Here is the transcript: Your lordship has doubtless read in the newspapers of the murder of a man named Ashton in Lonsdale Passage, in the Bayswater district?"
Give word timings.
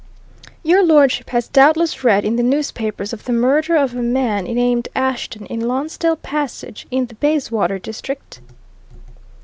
Your 0.63 0.83
lordship 0.83 1.29
has 1.29 1.47
doubtless 1.47 2.03
read 2.03 2.25
in 2.25 2.35
the 2.35 2.41
newspapers 2.41 3.13
of 3.13 3.25
the 3.25 3.31
murder 3.31 3.75
of 3.75 3.93
a 3.95 4.01
man 4.01 4.45
named 4.45 4.87
Ashton 4.95 5.45
in 5.45 5.59
Lonsdale 5.67 6.15
Passage, 6.15 6.87
in 6.89 7.05
the 7.05 7.13
Bayswater 7.13 7.77
district?" 7.77 8.41